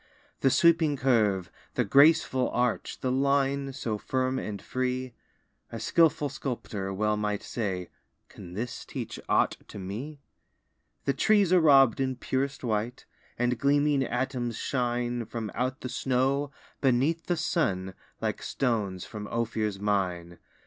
[0.39, 5.13] The sweeping curve, the graceful arch, The line so firm and free;
[5.71, 7.91] A skilful sculptor well might say:
[8.27, 10.19] "Can this teach aught to me?"
[11.05, 13.05] The trees are rob'd in purest white,
[13.37, 16.49] And gleaming atoms shine From out the snow,
[16.81, 20.39] beneath the sun, Like stones from Ophir's mine.